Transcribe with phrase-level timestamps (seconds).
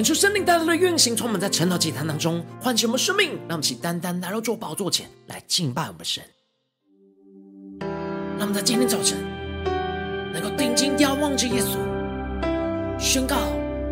[0.00, 6.24] 恳求圣灵大大的运行，充满在晨祷祭坛当中，唤醒我们生命，让我们起单单来到主宝座前来敬拜我们神。
[8.38, 9.18] 让我们在今天早晨
[10.32, 11.76] 能够定睛仰望着耶稣，
[12.98, 13.36] 宣告：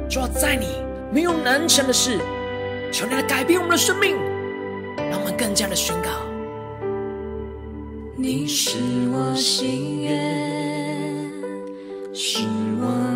[0.09, 0.69] 主要在你
[1.13, 2.19] 没有难成的事，
[2.91, 4.17] 求你来改变我们的生命，
[5.11, 6.09] 让我们更加的宣告：
[8.17, 8.79] 你是
[9.13, 11.31] 我心愿，
[12.15, 12.47] 是
[12.81, 13.08] 我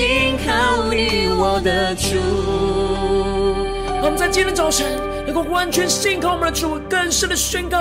[0.00, 2.16] 信靠你，我的主。
[4.02, 4.98] 我们在今天早晨。
[5.26, 7.78] 能够完全信靠我们的主，更深的宣告：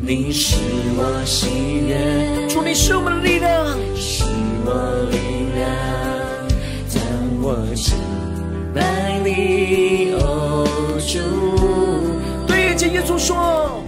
[0.00, 0.54] 你是
[0.96, 3.66] 我心愿，主，你是我们的力量，
[3.96, 4.22] 是
[4.64, 4.72] 我
[5.10, 5.18] 力
[5.56, 5.68] 量。
[6.94, 7.02] 当
[7.42, 7.96] 我敬
[8.72, 10.64] 拜你，哦
[11.00, 11.18] 主，
[12.46, 13.82] 对着耶稣说：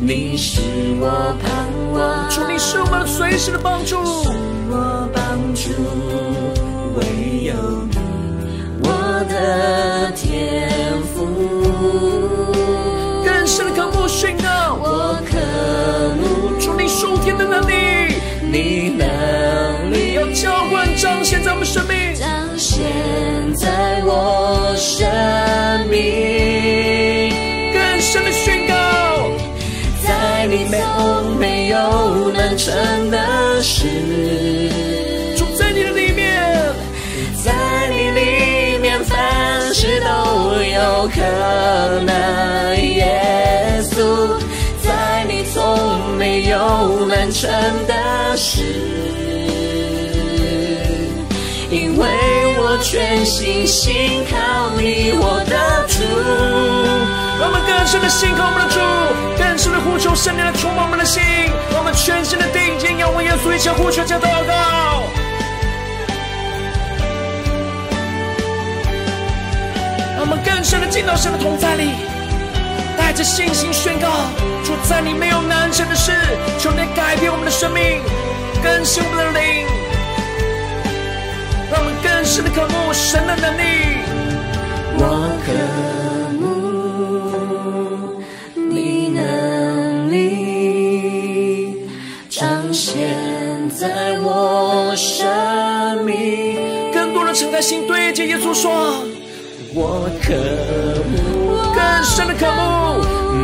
[0.00, 0.60] 你是
[1.00, 4.30] 我盼望，主，你是我们随时的帮助，是
[4.70, 5.17] 我帮
[5.54, 5.70] 助，
[6.96, 7.02] 唯
[7.44, 7.52] 有
[7.90, 7.96] 你，
[8.82, 8.86] 我
[9.28, 10.68] 的天
[11.14, 11.16] 赋。
[13.24, 15.36] 更深的渴慕宣告，我渴
[16.20, 16.24] 慕。
[16.60, 17.72] 主你属天的能力，
[18.42, 20.14] 你能力。
[20.14, 22.82] 要浇灌彰显在我们生命，彰显
[23.54, 25.06] 在我生
[25.88, 25.98] 命。
[27.72, 28.74] 更深的宣告，
[30.04, 33.86] 在你从没有难成的事，
[42.04, 42.74] 那。
[42.76, 44.38] 耶稣，
[44.82, 47.50] 在你从没有难成
[47.86, 48.62] 的事，
[51.70, 52.06] 因为
[52.58, 56.02] 我全心信靠你，我的主。
[57.40, 58.80] 让我们更深的信靠我们的主，
[59.38, 61.22] 更深的呼求圣灵来充满我们的心
[61.76, 63.54] 我们全新的定义要为耶稣。
[63.54, 65.27] 一起呼求，加祷告。
[70.70, 71.92] 让我们更深的进到神的同在里，
[72.96, 74.08] 带着信心宣告：
[74.64, 76.12] 主在你没有难成的事，
[76.58, 78.02] 求你改变我们的生命，
[78.62, 79.64] 更新我们的灵，
[81.70, 83.62] 让我们更深的渴慕神的能力。
[85.00, 85.52] 我渴
[86.36, 88.22] 慕
[88.54, 91.88] 你能力
[92.28, 99.02] 彰显在我生命，更多的敞开心对着耶稣说。
[99.80, 100.34] 我渴
[101.06, 101.14] 慕
[101.72, 102.58] 更深的渴慕，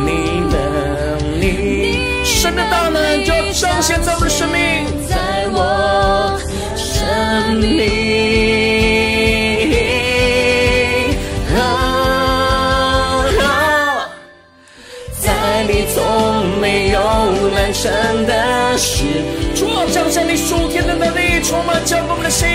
[0.05, 0.09] 你
[0.51, 4.59] 能力，神的大能就彰显在我们的生命，
[5.07, 5.15] 在
[5.53, 6.37] 我
[6.75, 7.07] 生
[7.55, 7.87] 命，
[15.21, 16.99] 在你从没有
[17.55, 17.89] 难成
[18.27, 19.05] 的事，
[19.55, 22.45] 主啊，彰显你属天的能力，充满交给我们的心。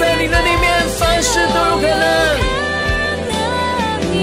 [0.00, 2.31] 在你的里面，凡事都有可能。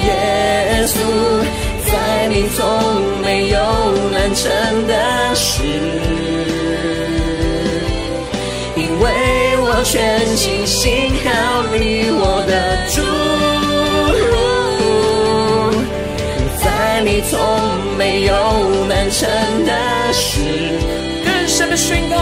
[0.05, 0.97] 耶稣，
[1.85, 2.57] 在你从
[3.21, 3.57] 没有
[4.11, 4.49] 难成
[4.87, 4.93] 的
[5.35, 5.63] 事，
[8.75, 9.05] 因为
[9.61, 11.27] 我全心信靠
[11.73, 12.51] 你，我的
[12.93, 12.97] 主。
[16.61, 16.65] 在
[17.05, 17.39] 你从
[17.97, 18.33] 没有
[18.87, 19.29] 难成
[19.65, 19.71] 的
[20.11, 20.39] 事，
[21.23, 22.15] 更深的宣告。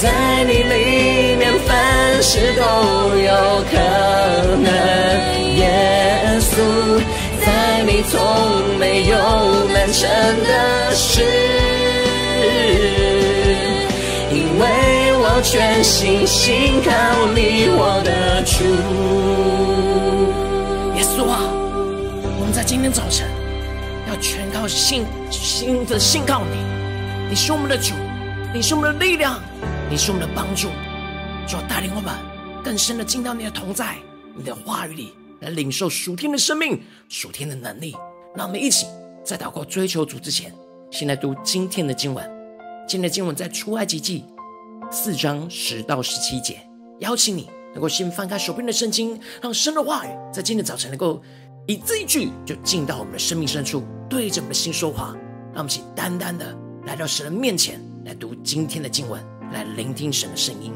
[0.00, 0.08] 在
[0.44, 2.62] 你里面，凡事都
[3.18, 3.30] 有
[3.70, 4.21] 可能。
[8.12, 9.16] 从没有
[9.68, 10.06] 难成
[10.44, 11.22] 的事，
[14.30, 14.62] 因为
[15.16, 16.90] 我全心信靠
[17.34, 18.52] 你，我的主。
[20.94, 21.40] 耶稣啊，
[22.38, 23.26] 我们在今天早晨
[24.06, 26.58] 要全靠信心的信靠你，
[27.30, 27.94] 你是我们的主，
[28.52, 29.40] 你是我们的力量。
[29.88, 30.68] 你是我们的帮助，
[31.46, 32.14] 就要带领我们
[32.62, 33.96] 更深的进到你的同在、
[34.34, 37.94] 你的话语里，来领受属天的生命、属天的能力。
[38.34, 38.86] 让我们一起
[39.22, 40.50] 在祷告、追求主之前，
[40.90, 42.24] 先来读今天的经文。
[42.88, 44.24] 今天的经文在出埃及记
[44.90, 46.60] 四章十到十七节。
[47.00, 51.22] 邀请你能够先翻开手边的圣经，让神的话语在今天早晨能够
[51.66, 55.14] 一字一句就进到我们的生命深处，对着我们的心说话。
[55.52, 56.56] 让我们一起单单的
[56.86, 59.22] 来到神的面前，来读今天的经文。
[59.52, 60.72] 来聆听神的声音。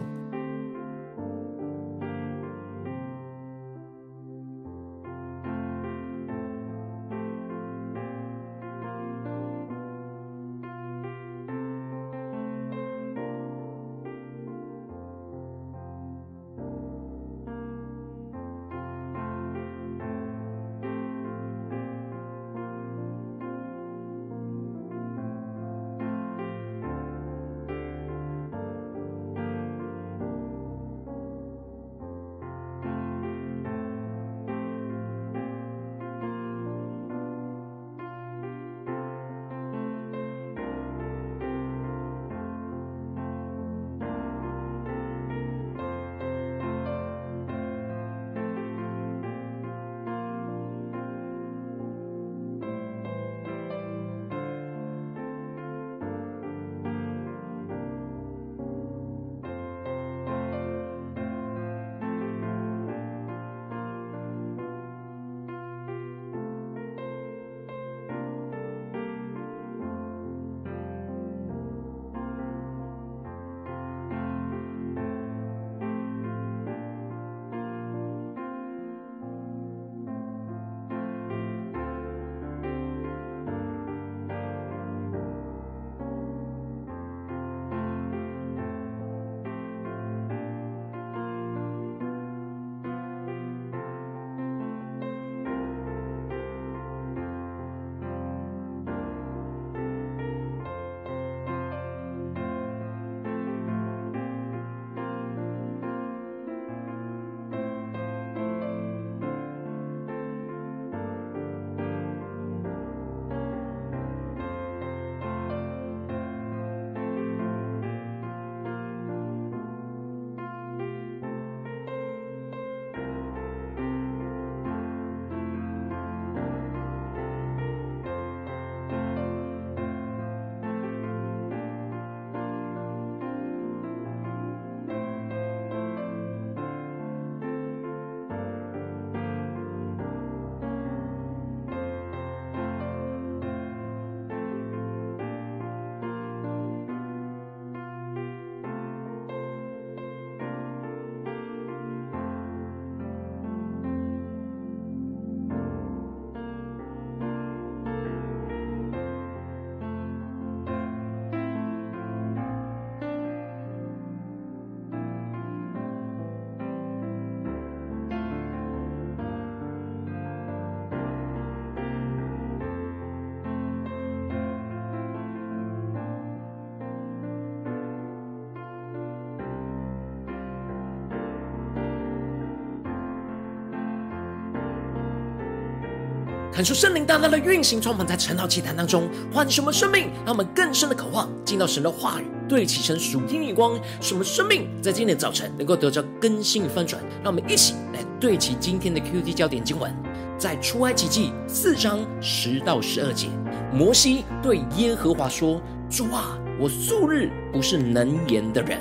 [186.53, 197.03] 恳求圣灵大大的运行，充满在晨祷祭坛当中，唤醒我们生命，让我们更深的渴望进到神的话语，对齐神属天的光，使我们生命在今天的早晨能够得着更新与翻转。
[197.23, 199.95] 让我们一起来对齐今天的 QT 焦点经文，
[200.38, 203.29] 在出埃及记四章十到十二节，
[203.71, 205.61] 摩西对耶和华说
[205.91, 208.81] ：“主啊，我素日不是能言的人，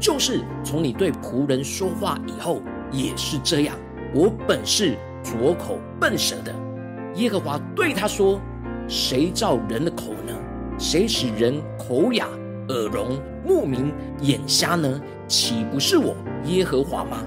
[0.00, 3.76] 就是从你对仆人说话以后，也是这样。
[4.12, 6.52] 我本是拙口笨舌的。”
[7.16, 8.40] 耶和华对他说
[8.88, 10.32] ：“谁造人的口呢？
[10.78, 12.26] 谁使人口哑、
[12.68, 15.00] 耳聋、目明、眼瞎呢？
[15.28, 16.16] 岂不是我
[16.46, 17.18] 耶和华吗？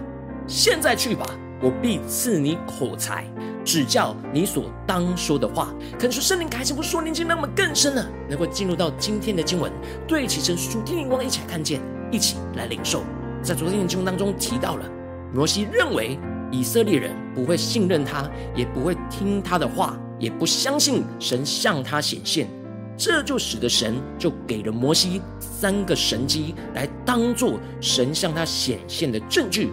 [0.48, 1.26] 现在去吧，
[1.62, 3.26] 我必赐你口才，
[3.64, 5.74] 指教你所当说的话。
[6.00, 9.72] 恳求圣灵开启我们属灵经，让我们更深的能够进入到今天的经文，
[10.08, 11.80] 对齐神属天灵光，一起来看见，
[12.12, 13.04] 一起来领受。
[13.44, 14.86] 在昨天的经文当中提到了，
[15.32, 16.20] 摩西认为。”
[16.56, 22.48] 以色列人不会信任他，也不会听他的话，也不相信神向他显现，
[22.96, 29.70] 这就使得神就给了摩西三个神迹来当做神向他显现的证据。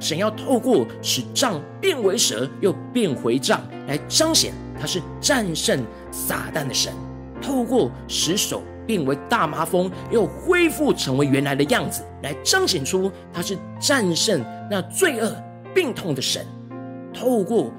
[0.00, 6.94] 神要透过使杖变为蛇，又变回杖，来彰显他是战胜撒旦的神；
[7.42, 15.34] 透过使手变为大麻风，又恢复成为原来的样子，来彰显出他是战胜那罪恶。
[15.76, 16.46] 病痛的神，
[17.12, 17.70] 透过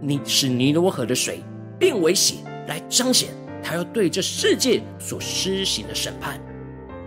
[0.00, 1.40] 你使尼罗河的水
[1.78, 3.28] 变为血，来彰显
[3.62, 6.40] 他要对这世界所施行的审判。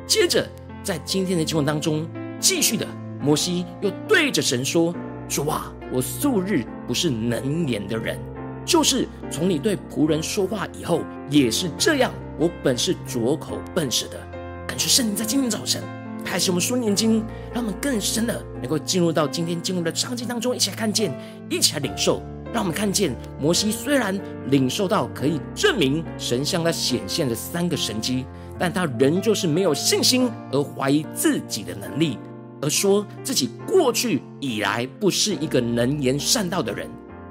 [0.08, 0.48] 接着，
[0.82, 2.08] 在今天的经文当中，
[2.40, 2.88] 继续的
[3.20, 4.96] 摩西又对着神说
[5.28, 8.18] ：“主啊，我素日不是能言的人，
[8.64, 12.10] 就是从你对仆人说话以后，也是这样。
[12.40, 14.18] 我本是拙口笨舌的。
[14.66, 15.84] 感谢圣灵在今天早晨。”
[16.28, 21.18] 开始我们说念经，让我们更深的能够进入到今天进入的场景当中，一起来看见，
[21.50, 22.22] 一起来领受。
[22.54, 24.20] 让我们看见摩西虽然
[24.50, 28.26] 领受到可以证明神向他显现的三个神迹，
[28.60, 32.18] 但他仍旧是没有信心而怀疑自己的能力，
[32.62, 36.90] 而说自己过去以来不是一个能言善道的人。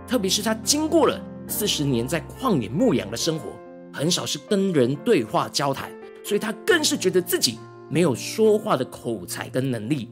[0.09, 3.51] 特别是他经过了四十年在旷野牧羊的生活，
[3.93, 5.91] 很少是跟人对话交谈，
[6.25, 7.59] 所以他更是觉得自己。
[7.89, 10.09] 没有说话的口才跟能力，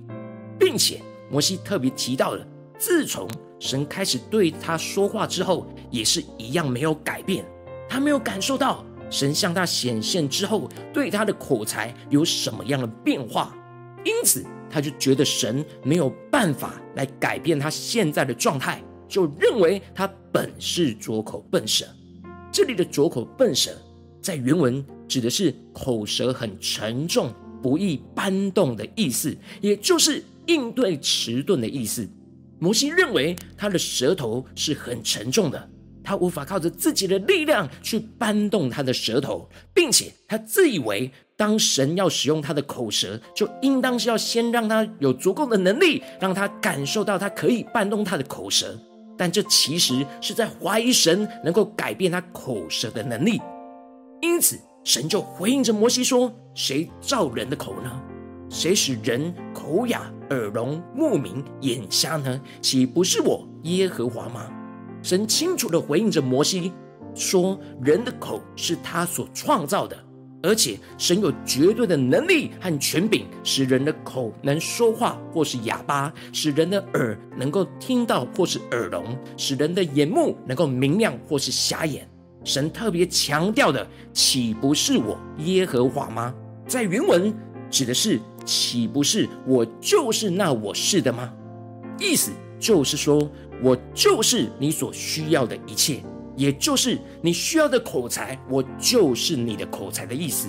[0.59, 1.01] 并且
[1.31, 2.47] 摩西特别提到了，
[2.79, 3.29] 自从
[3.59, 7.45] 神开始对他说话之后，也是一样没有改变。
[7.89, 13.57] 他没有感受到神向他显现之后，对他的口才有什么样的变化，
[14.05, 21.85] 因此他就觉得神没有办法来改变他现在的状态，就认为他本是拙口笨舌。
[22.51, 23.71] 这里的拙口笨舌，
[24.21, 27.33] 在原文指的是口舌很沉重。
[27.65, 32.07] 不易搬动的意思，也就是应对迟钝的意思。
[32.59, 35.71] 摩西认为他的舌头是很沉重的，
[36.03, 48.79] 他无法靠着自己的力量去搬动他的舌头，并且他自以为当神要使用他的口舌，就应当是要先让他有足够的能力，让他感受到他可以搬动他的口舌。
[49.17, 53.41] 但这其实是在怀疑神能够改变他口舌的能力，
[54.21, 54.61] 因此。
[54.85, 57.91] 神就回应着摩西说：“谁造人的口呢？
[58.51, 62.39] 谁使人口哑、耳聋、目明、眼瞎呢？
[62.61, 64.51] 岂不是我耶和华吗？”
[65.03, 66.71] 神清楚地回应着摩西
[67.15, 69.97] 说：“人的口是他所创造的，
[70.43, 79.03] 而且神有绝对的能力和权柄，使人的口能说话或是哑巴，使人的耳能够听到或是耳聋，
[79.39, 82.07] 使人的眼目能够明亮或是瞎眼。”
[82.45, 86.35] 神特别强调的，岂不是我耶和华吗？
[86.67, 87.35] 在原文
[87.71, 91.33] 指的是，岂不是我就是那我是的吗？
[91.99, 93.31] 意思就是说，
[93.63, 96.03] 我就是你所需要的一切，
[96.37, 100.49] 也就是你需要的口才，我就是你的口才的意思。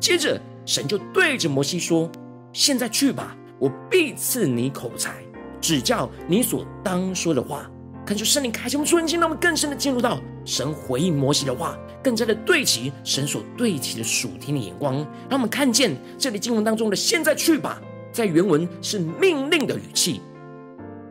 [0.00, 2.10] 接着，神就对着摩西说
[2.52, 5.22] ：“现在去吧，我必赐你口才，
[5.60, 7.70] 指教你所当说的话。”
[8.06, 10.18] 恳求圣灵开启我们属灵心，让我们更深的进入到
[10.48, 14.96] 神回应摩西的话，更加的对齐神所对齐的属天的眼光，
[15.28, 17.78] 让我们看见这里经文当中的“现在去吧”，
[18.10, 20.22] 在原文是命令的语气，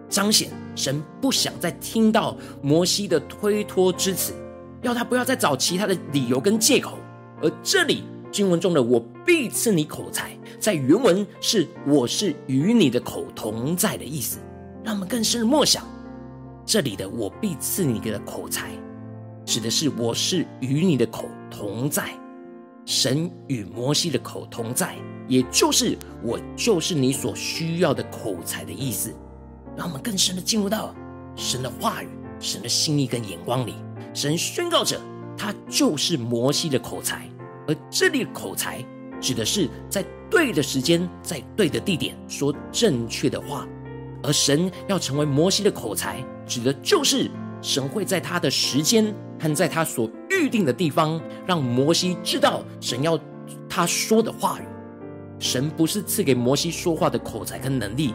[0.09, 4.33] 彰显神不想再听到摩西的推脱之词，
[4.81, 6.97] 要他不要再找其他的理由跟借口。
[7.39, 14.39] 而这里经文中的“我必赐你口才”，在原文是“我是与你的口同在”的意思，
[14.83, 15.85] 让我们更深的默想。
[16.65, 18.71] 这里的“我必赐你的口才”，
[19.47, 22.09] 指的是我是与你的口同在，
[22.85, 29.15] 神与摩西的口同在，也就是我就是你所需要的口才的意思。
[29.77, 30.93] 让我们更深的进入到
[31.37, 32.09] 神的话语、
[32.41, 33.75] 神的心意跟眼光里。
[34.13, 34.99] 神宣告着，
[35.37, 37.25] 他就是摩西的口才，
[37.69, 38.83] 而这里的口才
[39.21, 43.65] 指的是在对的时间，在对的地点说正确的话。
[44.23, 53.19] 而神要成为摩西的口才，指的就是神会在他的时间和在他所预定的地方，让摩西知道神要
[53.69, 54.63] 他说的话语。
[55.39, 58.13] 神不是赐给摩西说话的口才跟能力，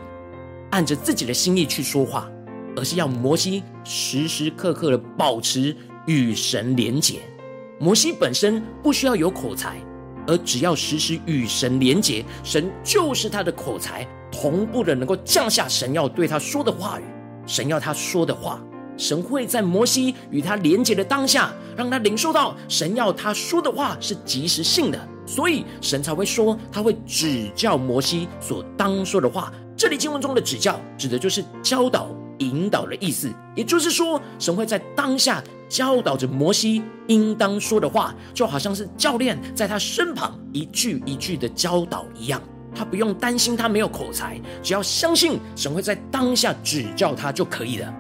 [0.71, 2.29] 按着自己的心意去说话，
[2.77, 5.77] 而是要摩西时时刻刻的保持
[6.07, 7.21] 与神连结。
[7.79, 9.77] 摩西本身不需要有口才，
[10.27, 14.07] 而只要时时与神连结，神就是他的口才。
[14.33, 17.05] 同步的能够降下神要对他说的话语，
[17.47, 18.65] 神要他说的话，
[18.97, 29.53] 神会在摩西与他连结的当下，让他领受到神要他说的话是及时性的，所以神才会说他会指教摩西所当说的话。
[29.77, 32.09] 这里经文中的指教，指的就是教导、
[32.39, 42.41] 引导的意思，也就是说，神会在当下教导着摩西应当说的话，就好像是教练在他身旁一句一句的教导一样。
[42.75, 47.93] 他不用担心他没有口才，只要相信神会在当下指教他就可以了。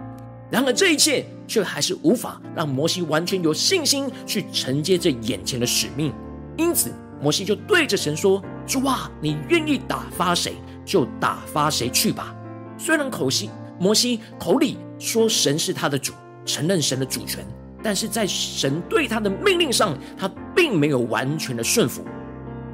[0.52, 6.12] 然而这一切却还是无法让摩西完全有信心去承接这眼前的使命。
[6.58, 10.52] 因此，摩西就对着神说：“主啊，你愿意打发谁
[10.84, 12.36] 就打发谁去吧。”
[12.76, 13.48] 虽然口西
[13.80, 16.12] 摩西口里说神是他的主，
[16.44, 17.42] 承认神的主权，
[17.82, 22.04] 但是在神对他的命令上，他并没有完全的顺服。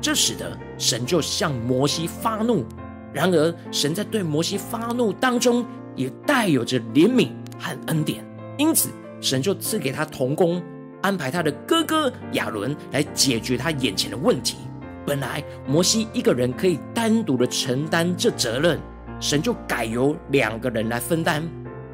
[0.01, 2.65] 这使得神就向摩西发怒，
[3.13, 5.65] 然而神在对摩西发怒当中，
[5.95, 8.25] 也带有着怜悯和恩典，
[8.57, 8.89] 因此
[9.21, 10.63] 神就赐给他同工，
[11.03, 14.57] 安排他的哥哥亚伦来解决他眼前的问题。
[15.05, 18.79] 本来摩西一个人可以单独的承担这责任，
[19.21, 21.43] 神就改由两个人来分担，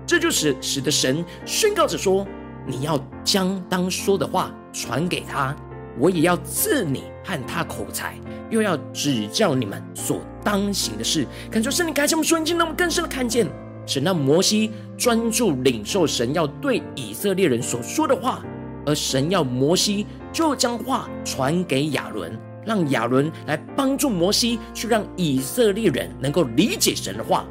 [0.05, 2.27] 这就是使得神宣告着说
[2.67, 5.55] ：“你要将当说的话传给他。”
[5.97, 8.17] 我也要赐你和他口才，
[8.51, 11.25] 又要指教你们所当行的事。
[11.53, 13.47] 感受圣灵开启我们瞬间，让我们更深的看见
[13.87, 18.43] 神让摩西专注领受神要对以色列人所说的话，
[18.87, 27.45] 而神要摩西就将话传给亚伦，让亚伦来帮助摩西去让以色列人能够理解神的话。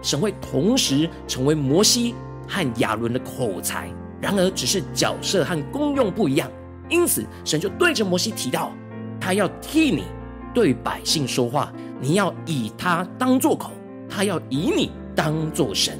[0.00, 2.14] 神会同时成为摩西
[2.46, 6.50] 和亚伦的口才，然而只是角色和功用不一样。
[6.90, 8.70] 因此，神就对着摩西提到，
[9.18, 10.04] 他要替你
[10.52, 13.70] 对百姓说话，你要以他当作口，
[14.08, 15.98] 他要以你当作神。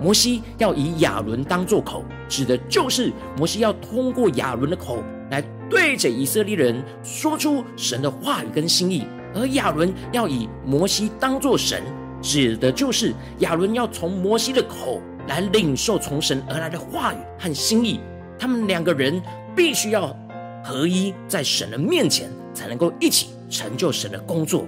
[0.00, 9.02] 摩西要以亚伦当作口，指的就是摩西要通过亚伦的口来对着以色列人说出神的话语跟心意；
[9.34, 11.82] 而亚伦要以摩西当作神，
[12.22, 18.00] 指的就是亚伦要从摩西的口来领受从神而来的话语和心意。
[18.38, 19.22] 他们两个人。
[19.56, 20.16] 必须要
[20.62, 24.64] 合一，在神的面前，才能够一起成就神的工作。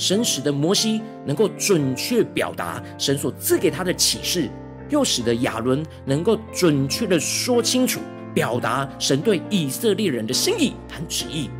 [0.00, 4.48] 神使得摩西能够准确表达神所赐给他的启示，
[4.88, 8.00] 又使得亚伦能够准确的说清楚，
[8.32, 11.50] 表达神对以色列人的心意和旨意。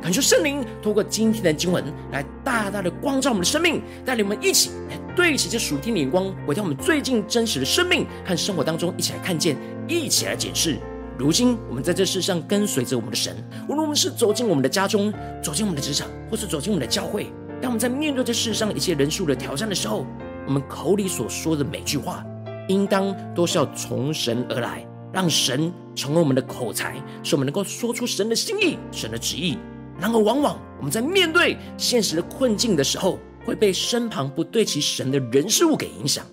[0.00, 9.54] 感谢圣灵透过今天的经文，来大大的光照我们的生命，带领我们一起来对齐这属天的眼光，回到我们最近真实的生命和生活当中，一起来看见，
[9.86, 10.78] 一起来检视。
[11.18, 13.36] 如今，我们在这世上跟随着我们的神，
[13.68, 17.30] 无论我们是走进我们的家中，走进我们的职场，或是走进我们的教会，
[17.62, 20.04] 当我们在面对这世上一切人数的挑战的时候，
[20.48, 22.26] 我们口里所说的每句话，
[22.66, 29.56] 应当都是要从神而来，让神成为我们的口才，使我们能够说出神的心意、神的旨意。
[30.00, 36.26] 然而，往往我们在面对现实的困境的时候，会被身旁不对齐神的人事物给影响，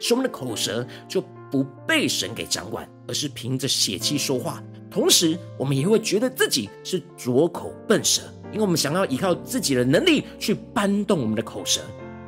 [0.00, 4.62] 使我们的口舌就不被神给掌管，而是凭着血气说话。
[4.90, 11.80] 同时，我们也会觉得自己是拙口笨舌，因为我们想要依靠自己的能力去搬动我们的口舌，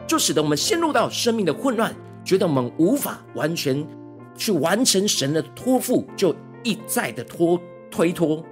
[0.07, 3.87] 就使得我们陷入到生命的混乱，觉得我们无法完全
[4.37, 8.45] 去完成神的托付，就一再的拖推脱。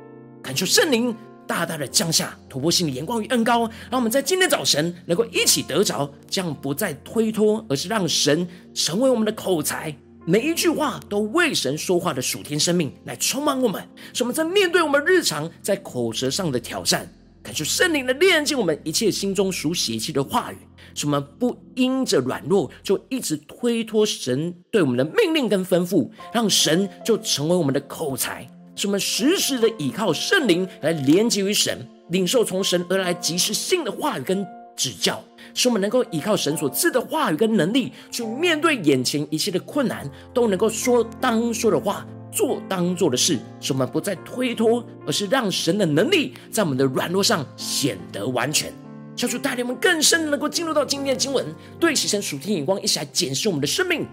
[0.43, 1.15] 恳求圣灵
[1.47, 9.95] 大大的降下突破性的眼光与恩膏，让我们在今天早晨能够一起得着，这样不再推脱，而是让神成为我们的口才。
[10.27, 17.11] 每一句话都为神说话的属天生命来充满我们，使我们在面对我们日常在口舌上的挑战，
[17.43, 20.57] 感受圣灵的炼净我们一切心中属血气的话语，
[20.95, 35.23] 使我们不因着软弱就一直推脱神对我们的命令跟吩咐，让神就成为我们的口才，使我们时时的倚靠圣灵来连接于神，领受从神而来即时性的话语跟指教。
[35.53, 48.73] 使我们能够依靠神所赐的话语跟能力，去面对眼前一切的困难，都能够说当说的话，做当做的事，使我们不再推脱，而是让神的能力在我们的软弱上显得完全。
[49.17, 51.45] 求主带领我们更深能够进入到今天的经文，
[51.79, 54.07] 对齐神属天眼光，一起来检视我们的生命，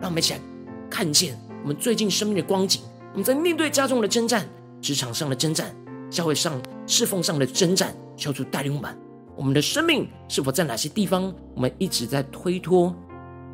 [0.00, 0.40] 让我们一起来
[0.88, 2.80] 看见我们最近生命的光景。
[3.12, 4.48] 我们在面对家中的征战、
[4.80, 5.74] 职场上的征战、
[6.10, 8.96] 教会上侍奉上的征战，求主带领我们。
[9.36, 12.94] 我们的生命是否在哪些地方，我们一直在推脱，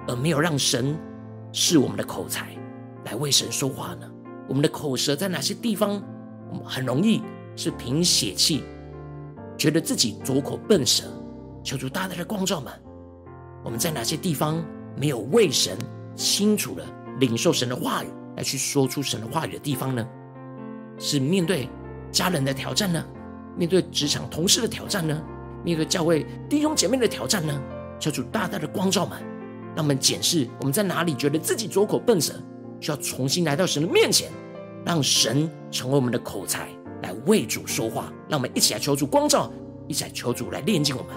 [0.06, 0.96] 而没有让神
[1.52, 2.48] 是我们的口才
[3.04, 4.09] 来为神说话呢？
[4.50, 6.02] 我们的口舌在哪些地方，
[6.50, 7.22] 我们很容易
[7.54, 8.64] 是凭血气，
[9.56, 11.04] 觉得自己拙口笨舌。
[11.62, 12.72] 求主大大的光照们，
[13.62, 14.60] 我们在哪些地方
[14.96, 15.78] 没有为神
[16.16, 16.84] 清楚的
[17.20, 20.04] 领受神的话语，来去说出神的话语的地方呢？
[20.98, 21.68] 是面对
[22.10, 23.04] 家人的挑战呢？
[23.56, 25.22] 面对职场同事的挑战呢？
[25.62, 27.56] 面对教会弟兄姐妹的挑战呢？
[28.00, 29.16] 求主大大的光照们，
[29.76, 32.34] 让我们检视我们在哪里觉得自己拙口笨舌，
[32.80, 34.30] 需要重新来到神的面前，
[34.84, 36.68] 让神成为我们的口才，
[37.02, 38.12] 来为主说话。
[38.28, 39.52] 让我们一起来求主光照，
[39.86, 40.96] 一起来求主来炼净。
[40.96, 41.12] 我们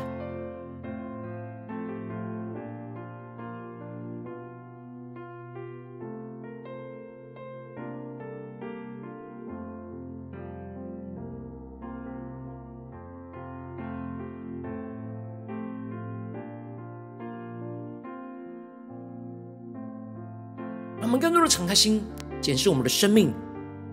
[21.74, 22.04] 开心，
[22.40, 23.34] 检视我们的生命。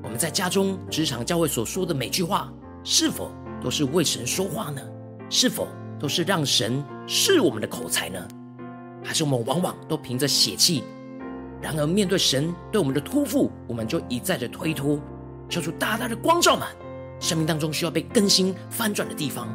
[0.03, 2.53] 我们在家中、职场、教会所说的每句话，
[2.85, 4.83] 是否都是为神说话呢？
[5.31, 5.67] 是否
[5.99, 8.23] 都是让神是我们的口才呢？
[9.03, 10.85] 还是我们往往都凭着血气？
[11.59, 15.01] 然而面对神对我们的托付，我们就一再的推脱，
[15.49, 16.69] 求出大大的光照满
[17.19, 19.49] 生命当中需要被更新翻转的地方。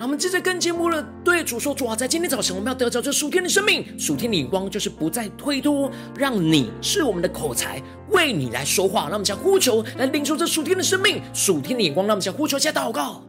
[0.00, 9.02] 我们接着跟节目的，对主说：主啊，在今天早晨，我们要得着这属天的生命，属天的眼光，就是不再推脱，让你是我们的口才，为你来说话。
[9.02, 12.06] 让我们将呼求来领受这属天的生命，属天的眼光。
[12.06, 13.27] 让我们将呼求下祷告。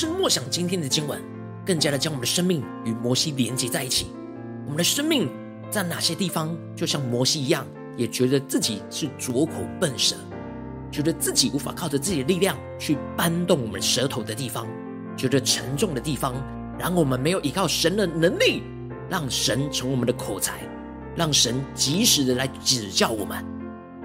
[0.00, 1.20] 是默想今天的经文，
[1.66, 4.06] 更加的将我们的生命与摩西连接在一起。
[4.64, 5.28] 我们的生命
[5.72, 10.14] 在哪些地方，就像摩西一样，也觉得自己是拙口笨舌，
[10.92, 14.68] 觉得自己无法靠着自己的力量去搬动我们舌头的地方，
[15.16, 16.32] 觉得沉重的地方，
[16.78, 18.62] 然后我们没有依靠神的能力，
[19.10, 20.60] 让神成为我们的口才，
[21.16, 23.44] 让神及时的来指教我们。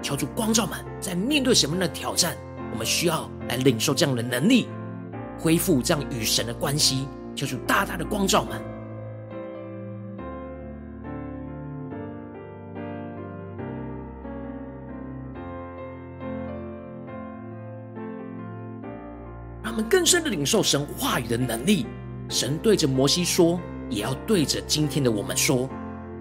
[0.02, 2.36] 求主光照们，在面对什么样的挑战，
[2.72, 4.66] 我们需要来领受这样的能力。
[5.38, 8.60] 恢复这样与神的关系，求主大大的光照们，
[19.62, 21.86] 让我们更深的领受神话语的能力。
[22.30, 25.68] 神对着摩西说，也要对着今天的我们说，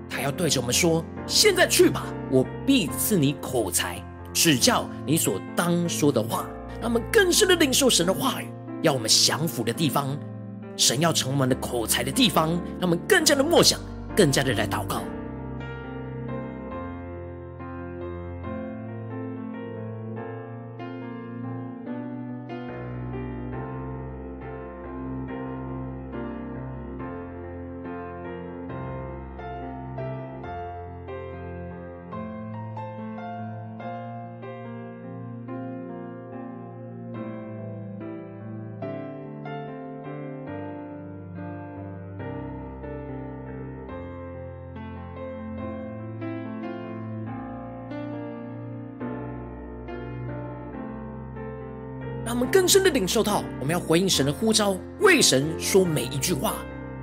[0.09, 6.45] 他要对着我们说：现在去吧，我必赐你口才，指教你所当说的话。
[6.81, 8.52] 让我们更深的领受神的话语。
[8.83, 10.15] 要我们降服的地方，
[10.77, 13.79] 神要成我们的口才的地方，让我们更加的默想，
[14.15, 15.01] 更加的来祷告。
[52.63, 56.55] 更深的领受到，我们要回应神的呼召，为神说每一句话，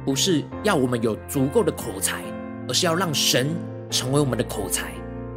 [0.06, 2.22] 不是要我们有足够的口才，
[2.66, 3.54] 而是要让神
[3.90, 4.90] 成为我们的口才。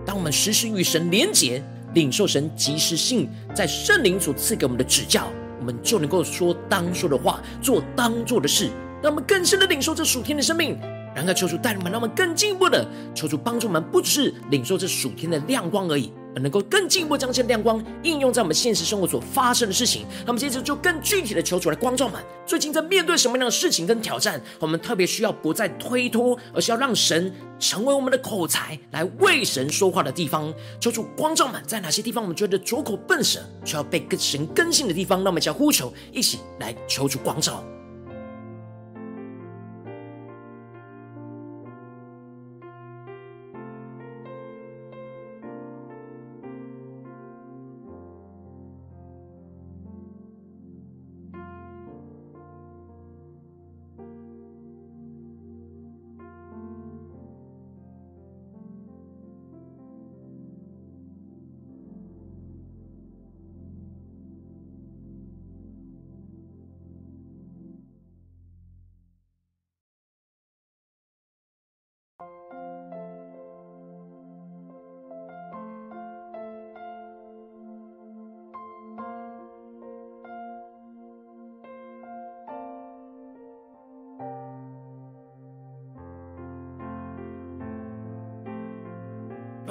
[0.06, 1.62] 当我们时时与神连结，
[1.94, 5.28] 领受神及时性在圣灵所赐给我们的指教，
[5.60, 8.70] 我们就能够说当说的话，做当做的事。
[9.02, 10.80] 让我们更深的领受这属天的生命。
[11.14, 20.06] 然而，求主带领我们，让我们更进一步的求主帮助我们，不只是领受这属天的亮光而已，而能够更进一步将这亮光应用在我们现实生活所发生的事情。
[20.26, 30.54] 那么，接着就更具体的求主来光照们，最近在面对什么样的事情跟挑战，我们特别需要不再推脱，而是要让神成为我们的口才，来为神说话的地方。
[30.80, 37.64] 求主光照们，在哪些地方我们觉得拙口笨舌，需要被神更新的地方，让我们将呼求一起来求主光照。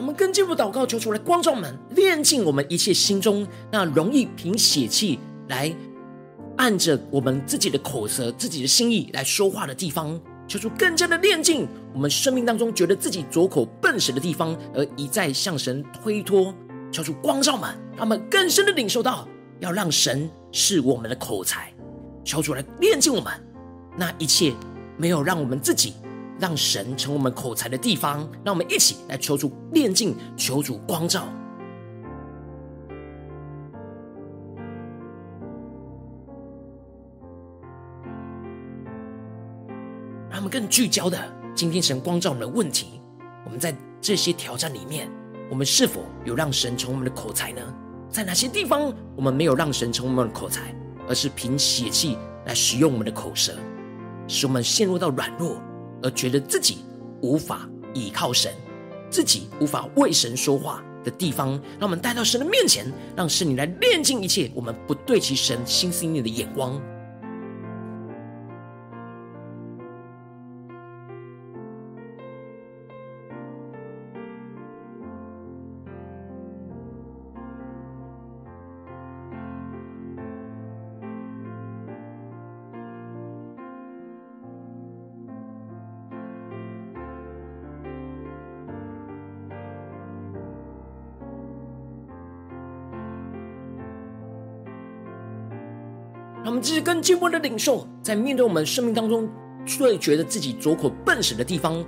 [0.03, 5.73] 我们更进一步祷告，求主来光照我们，炼净我们一切心中那容易凭血气来
[6.57, 10.21] 按着我们自己的口舌、自己的心意来说话的地方。
[10.49, 16.53] 求主更加的炼净我们生命当中觉得自己拙口笨舌的地方，而一再向神推脱。
[16.91, 19.29] 求主光照我们，让我们更深的领受到，
[19.61, 21.73] 要让神是我们的口才。
[22.25, 23.33] 求主来炼净我们
[23.97, 24.53] 那一切
[24.97, 25.95] 没有让我们自己。
[26.43, 31.29] 让神成我们口才的地方，让我们一起来求主炼净，求主光照，
[40.29, 41.17] 让我们更聚焦的，
[41.55, 43.01] 今天神光照我们的问题。
[43.45, 45.09] 我们在这些挑战里面，
[45.49, 47.63] 我们是否有让神成我们的口才呢？
[48.11, 50.75] 在哪些地方我们没有让神成我们的口才，
[51.09, 53.53] 而是凭血气来使用我们的口舌，
[54.27, 55.57] 使我们陷入到软弱？
[56.03, 56.79] 而觉得自己
[57.21, 58.53] 无法倚靠神，
[59.11, 66.81] 自己无法为神说话的地方，让我们带到神的面前，让神你来炼净一切我们不对其神心思念的眼光。
[96.43, 99.29] 让我们继续更进一步的领受，在面对我们生命当中
[99.65, 101.85] 最觉得自己拙口笨舌的地方，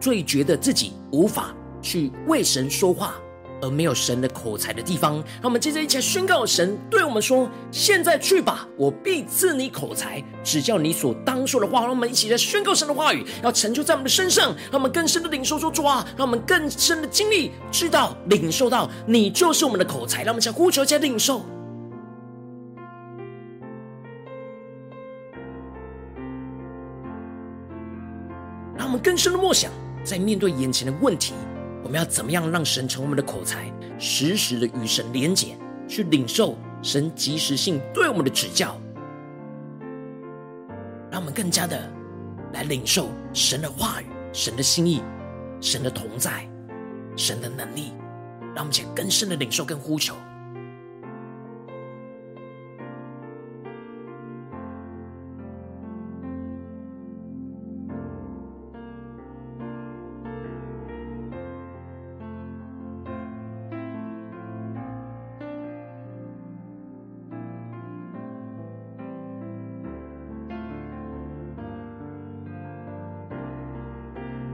[0.00, 3.14] 最觉得自己无法去为神说话
[3.60, 21.42] 而没有神的口才的地方，让我们接着一起来宣告神对我们说：“现在去吧，我必赐你口才，指教你所当说的话。”让我们一起来宣告神的话语，要成就在我们的身上，让我们更深的领受说主啊，让我们更深的经历，知道领受到你就是我们的口才，让我们将呼求加领受。
[28.90, 29.70] 我们更深的默想，
[30.02, 31.32] 在面对眼前的问题，
[31.84, 38.76] 我们要怎么样让神成为我们的口才，时时的与神连结，去领受神及时性对我们的指教，
[41.08, 41.88] 让我们更加的
[42.52, 45.00] 来领受神的话语、神的心意、
[45.60, 46.44] 神的同在、
[47.14, 47.92] 神的能力，
[48.56, 50.16] 让我们且更深的领受跟呼求。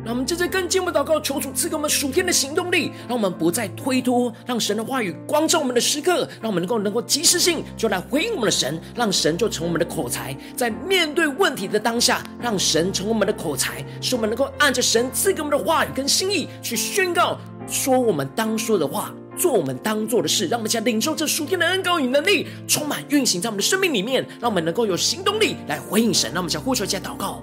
[0.06, 26.30] 让我们接着更进一步祷告，求主赐给我们属天的行动力，让我们不再推脱，让神的话语光照我们的时刻，让我们能够能够及时性就来回应我们的神，让神就成为我们的口才，在面对问题的当下，让神成为我们的口才，使我们能够按着神赐给我们的话语跟心意去宣告，说我们当说的话，做我们当做的事，让我们想领受这属天的恩膏与能力，充满运行在我们的生命里面，让我们能够有行动力来回应神。
[26.32, 27.42] 让我们想呼求一下祷告。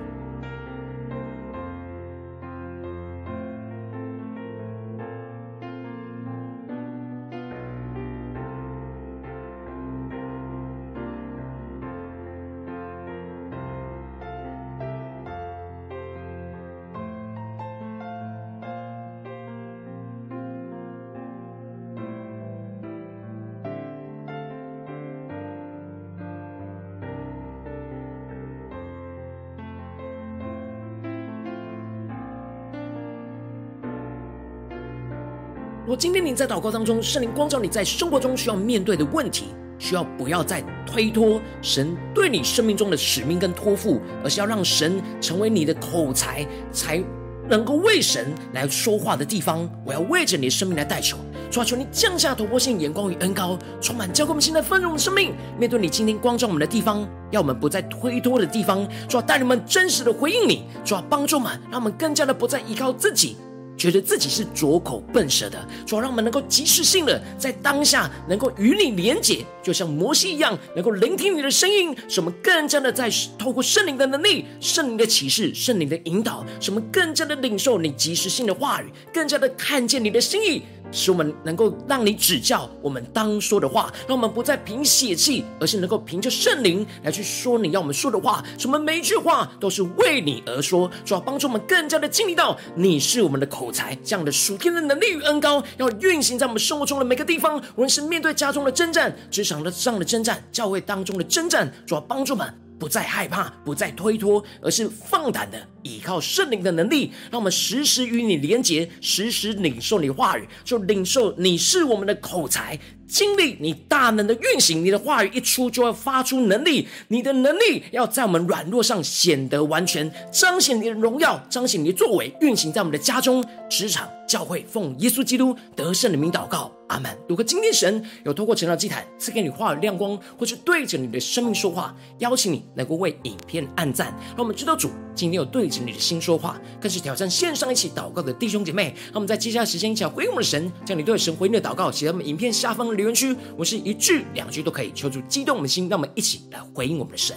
[36.01, 46.99] 今天你在祷告当中，圣灵光照你在生活中需要面对的问题，需要不要再推脱神对你生命中的使命跟托付，而是要让神成为你的口才，才
[47.47, 49.69] 能够为神来说话的地方。
[49.85, 51.17] 我要为着你的生命来代求，
[51.51, 55.35] 主啊，求你降下突破性眼光与恩膏，充满教灌我们现在丰盛的生命。
[55.59, 63.37] 面对你今天光照我们的地方，要我们不再推脱的地方，主啊，带领我们真实的回应你，主啊，帮助我们，让我们更加的不再依靠自己。
[63.81, 80.61] 觉得自己是拙口笨舌的，主要让我们能够及时性的在当下能够与你连结，就像摩西一样，能够聆听你的声音，使我们更加的在透过圣灵的能力、圣灵的启示、圣灵的引导，使我们更加的领受你及时性的话语，更加的看见你的心意。
[80.93, 88.43] 使我们能够让你指教我们当说的话，让我们不再凭血气，而是能够凭着圣灵来去说你要我们说的话。
[88.57, 97.57] 使我们每一句话都是为你而说，主要帮助我们更加的经历到你是我们的口才，这样的属天的能力与恩高，要运行在我们生活中的每个地方。
[97.75, 102.53] 无论是面对家中的征战、职场的上的征战、教会当中的征战，主要帮助我们。
[102.81, 112.79] 不再害怕，不再推脱，而是放胆的倚靠圣灵的能力，让我们时时与你连结，时时领受你话语，就领受你是我们的口才。
[113.07, 127.11] 经历你大能的运行，你的话语一出就要发出能力，你的能力要在我们软弱上显得完全，彰显你的荣耀，彰显你的作为，运行在我们的家中、职场、教会，奉耶稣基督得胜的名祷告，阿门。
[127.27, 138.95] 如果今天神有透过成长祭坛赐给你话语亮光，或是对着你的生命说话，邀请你能够为影片按赞，让我们知道主今天有对着你的心说话，更是挑战线上一起祷告的弟兄姐妹。
[139.07, 147.35] 让我们在接下来时间一起来回应我们的神，将你对神回应的祷告写在我们影片下方的留言区，我是一句两句都可以，求主激动我们的心，让我们一起来回应我们的神。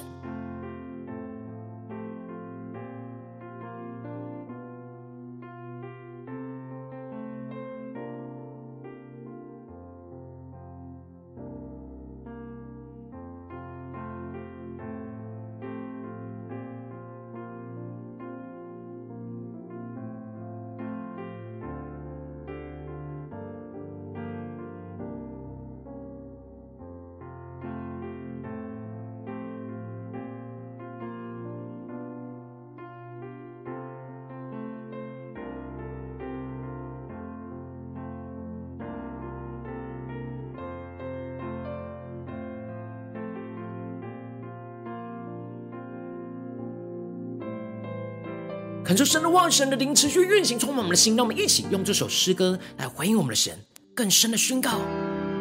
[48.95, 51.17] 恳求神的话、神的灵持续运行，充满我们的心。
[51.17, 53.53] 让我们一起用这首诗歌来回应我们的神，
[53.93, 54.71] 更深的宣告：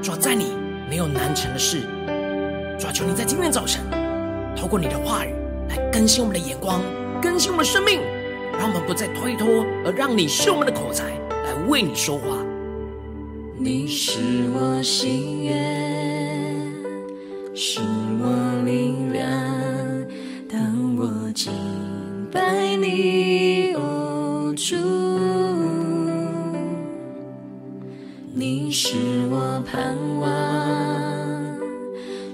[0.02, 0.48] 主在你
[0.90, 1.82] 没有难成的事。
[2.80, 3.84] 主求你在今天早晨，
[4.56, 5.36] 透过你的话语
[5.70, 6.82] 来更新我们的眼光，
[7.22, 8.00] 更新我们的生命，
[8.58, 9.48] 让我们不再推脱，
[9.86, 12.44] 而让你是我们的口才来为你说话。
[13.56, 14.18] 你是
[14.56, 15.93] 我心愿，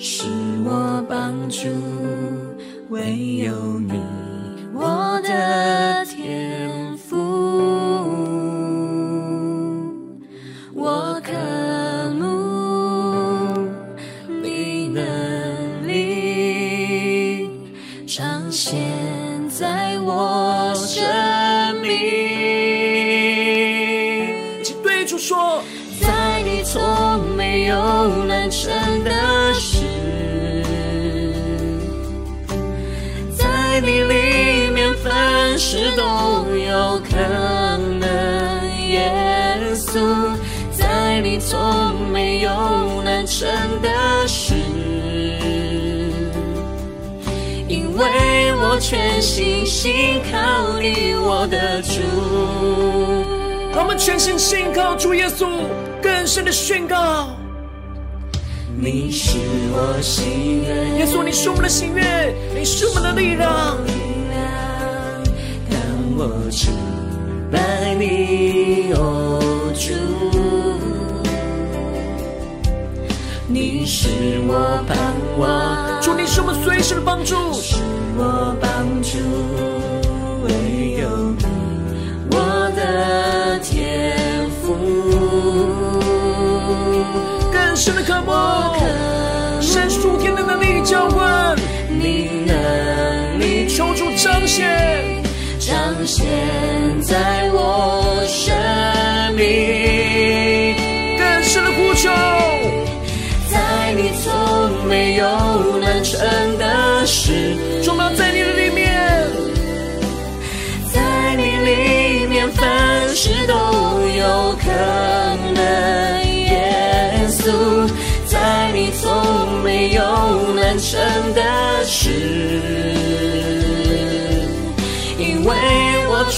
[0.01, 0.23] 是
[0.63, 1.67] 我帮助，
[2.87, 4.01] 唯有你，
[54.95, 55.47] 主耶稣，
[56.01, 57.29] 更深的宣告。
[58.81, 59.37] 你是
[59.71, 63.77] 我心愿，耶稣，你是我们的心愿，你是我们的力量。
[65.69, 65.79] 当
[66.17, 66.73] 我敬
[67.51, 69.39] 拜你，哦
[69.73, 69.93] 主，
[73.47, 74.07] 你是
[74.47, 74.97] 我盼
[75.37, 77.48] 望，主，你是我们随时的帮助，
[87.89, 88.31] 深的渴慕，
[89.59, 91.57] 神属天的能力浇灌，
[91.89, 95.23] 你能力求主彰显，
[95.59, 96.27] 彰显
[97.01, 98.55] 在我生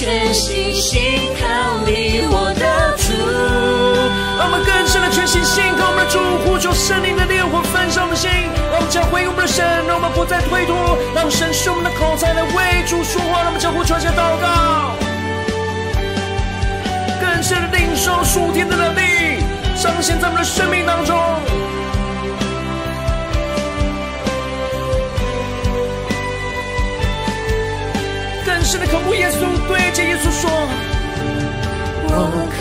[0.02, 1.00] 全心信
[1.40, 3.14] 靠你，我的主。
[4.36, 8.28] 让我们更深的全心信靠我们的主，呼求圣灵的烈火焚烧我们的心，
[8.72, 14.98] 让我们将回我们的神，让我们不再推脱，让神使我们的口才来为主说话，让我们将呼求一下祷告，
[17.22, 19.38] 更深的领受属天的能力。
[19.78, 21.14] 彰显在我们的生命当中，
[28.72, 30.50] 深的渴慕耶稣，对着耶稣说
[32.08, 32.58] ：“我渴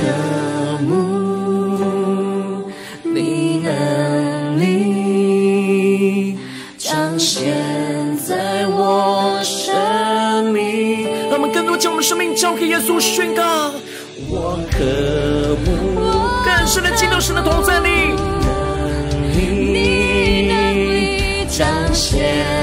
[0.83, 2.69] 慕
[3.05, 6.37] 你能力
[6.77, 7.55] 彰显
[8.27, 13.71] 在我生命。”让我们更多将我们的生命交给耶稣，宣告
[14.29, 14.83] ：“我渴
[15.65, 15.71] 慕。”
[16.45, 17.89] 更深的进入神的同在里，
[19.33, 22.60] 你能力彰显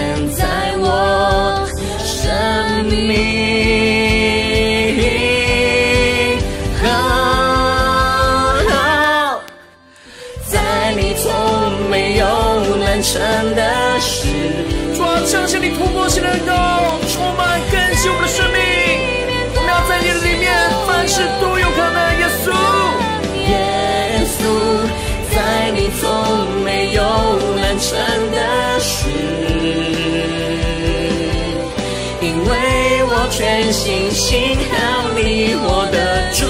[33.68, 35.97] 全心信靠你，我的
[36.32, 36.45] 主。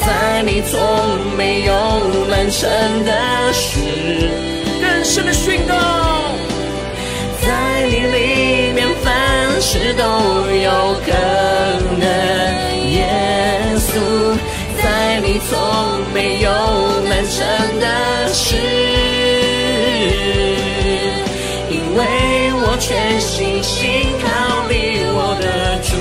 [0.00, 0.74] 在你从
[1.36, 1.72] 没有
[2.28, 2.68] 完成
[3.04, 3.78] 的事，
[4.80, 5.76] 更深的宣告，
[7.40, 10.02] 在你里面凡事都
[10.50, 11.12] 有可
[12.00, 12.04] 能。
[12.90, 13.06] 耶
[13.78, 14.36] 稣，
[14.82, 15.54] 在你从
[16.12, 16.50] 没有
[17.08, 17.46] 完成
[17.78, 17.86] 的
[18.32, 18.56] 事，
[22.92, 23.88] 全心信
[24.20, 25.96] 靠你，我的主。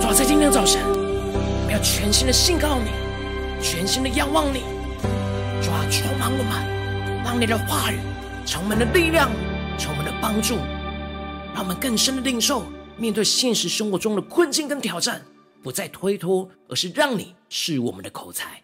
[0.00, 2.90] 主啊，在今天早晨，我们要全心的信靠你，
[3.62, 4.64] 全心的仰望你。
[5.62, 8.00] 主啊，充满我们，让你的话语
[8.44, 9.30] 成我们的力量，
[9.78, 10.56] 成我们的帮助，
[11.54, 12.64] 让我们更深的领受。
[12.96, 15.22] 面对现实生活中的困境跟挑战，
[15.62, 18.60] 不再推脱，而是让你是我们的口才，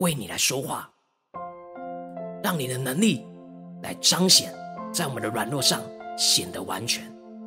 [0.00, 0.90] 为你来说话，
[2.44, 3.24] 让你的能力
[3.82, 4.52] 来彰显
[4.92, 5.80] 在我们的软弱上
[6.16, 7.04] 显得完全。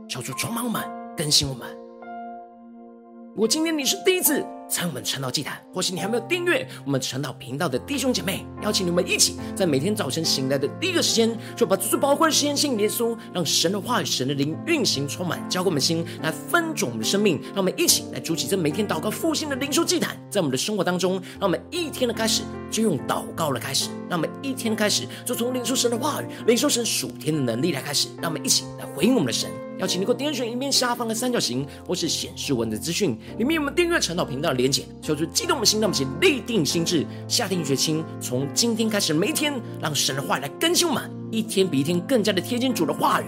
[0.08, 0.84] 求主充满我们，
[1.16, 1.68] 更新我们。
[3.36, 17.42] 我今天你是第一次参与我们晨祷祭坛，或是你还没有订阅我们晨祷频道的弟兄姐妹，邀请你们一起在每天早晨醒来的第一个时间，就把最宝贵的时间献给耶稣，让神的话语、神的灵运行充满，浇灌我们心，来分种我们的生命。
[17.48, 22.42] 让我们一起来筑起这每天祷告复兴的灵修祭坛，在我们的生活当中，让我们一天的开始
[22.72, 29.50] 就用祷告来开始，让我们一天开始就从领受神的话语、领受神属天的能力来开始，让我们一起来回应我们的神。
[29.82, 43.26] 邀请你给我点选一面下方的三角形，或是显示文字资讯，里面有我们订阅陈祷频道的连结，求主激动我们的心，让我们先立定心志，下定决心，从今天开始每一天，让神的话语来更新我们，一天比一天更加的贴近主的话语，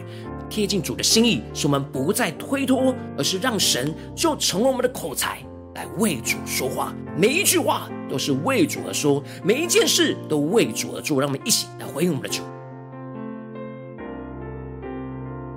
[0.47, 5.39] 贴近主的心意，使我们不再推脱，而是让神就成为我们的口才，
[5.74, 12.43] 来为主说话，每一句话都是为主而说，每一件事都为主而做，让我们一起来回应我们的主。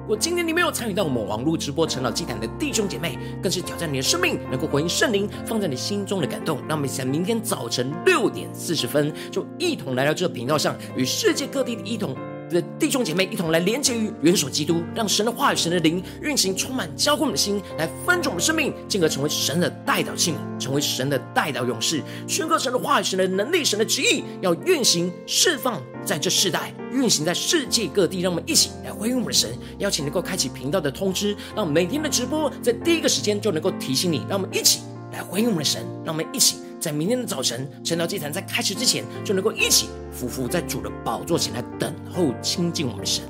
[0.08, 6.60] 我今天你没有参与到我们网络直播成老祭坛的弟兄姐妹，更是挑战你的生命，能够回应圣灵放在你心中的感动。
[6.68, 12.14] 让我们在明天早晨六点四十分，就一同来到这个频道上，与世界各地的一同
[12.50, 25.82] 的弟兄姐妹一同来连接于元首基督，让神的话语、神的灵运行，充满浇灌我们的心，来分盛我们的生命，进而成为神的代祷器皿，成为神的代祷勇士，宣告神的话语、神的能力、神的旨意，要运行释放。
[26.04, 29.50] 在这世代运行在世界各地，让我们一起来回应我们的神。
[29.78, 34.18] 邀请能够开启频道的通知，让每天的直播在第一个时间就能够提醒你。
[34.28, 34.82] 让我们一起
[35.12, 43.24] 来回应我们的神，让我们一起在明天的早晨神道祭坛在开始之前，就能够一起匍匐在主的宝座前来等候亲近我们的神。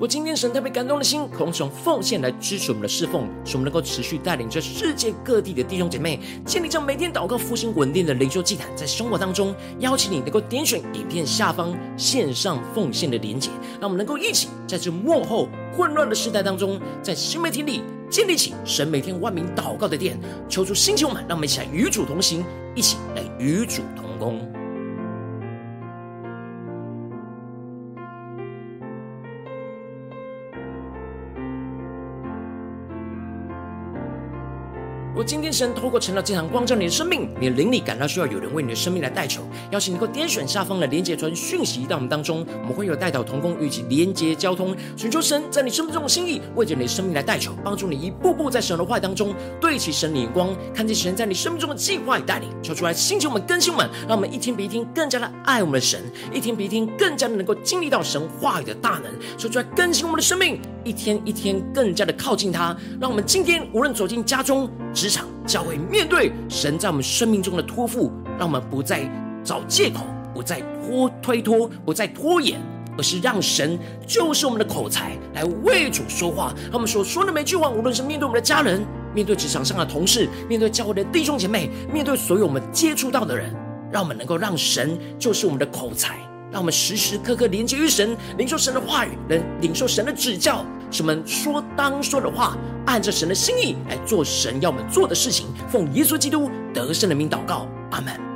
[0.00, 22.42] 我今天神特别感动的心，渴望奉献来支持我们的侍奉，使我们能够持续带领着世界各地的弟兄姐妹建立这每天祷告复兴稳定的灵修祭坛，在生活当中邀请你能够点选影片下方线上奉献的连结，让我们能够一起在这幕后混乱的时代当中，在新媒体里建立起神每天万名祷告的殿，求主兴起我们，让我们一起来与主同行，
[22.74, 24.59] 一起来与主同工。
[35.12, 39.42] 我今天神透过晨祷祭坛光照你的生命，你的灵里感到需要有人为你的生命来代求，
[39.72, 56.00] 邀请能够点选下方的连结传讯息到我们当中，我们会有代祷同工与其连结交通，寻求神在你生命中的心意，为着你的生命来代求，帮助你一步步在神的话当中对齐神的眼光，看见神在你生命中的计划与带领，求出来兴起我们更新们，让我们一天比一天更加的爱我们的神，
[56.32, 64.68] 一天比一天更加的能够经历到神话语的大能，求出来更新我们的生命，一天一天更加的靠近他，让我们今天无论走进家中。
[64.92, 69.08] 职场教会面对神在我们生命中的托付，让我们不再
[69.44, 70.00] 找借口，
[70.34, 72.60] 不再拖推脱，不再拖延，
[72.98, 76.52] 而是让神就是我们的口才，来为主说话。
[76.64, 83.54] 让我们所说的每句话，无论是面对我们的家人，面对职场上的同事，面对教会的弟兄姐妹，面对所有我们接触到的人，
[83.92, 86.18] 让我们能够让神就是我们的口才，
[86.50, 90.64] 让我们时时刻刻连接于神，领受神的话语，能领受神的指教。
[90.90, 95.46] 什么说当说的话，按着神的心意来做神要我们做的事情。
[95.68, 98.29] 奉耶稣基督得胜的名祷告，阿门。